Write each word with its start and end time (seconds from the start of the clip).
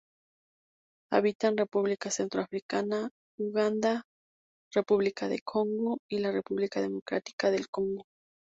Habita 1.11 1.47
en 1.47 1.57
República 1.57 2.09
Centroafricana, 2.09 3.11
Uganda, 3.37 4.05
República 4.73 5.27
del 5.27 5.43
Congo 5.43 5.99
y 6.09 6.17
la 6.17 6.31
República 6.31 6.81
Democrática 6.81 7.51
del 7.51 7.69
Congo. 7.69 8.07